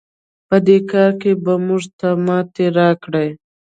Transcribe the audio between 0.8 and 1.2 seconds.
کار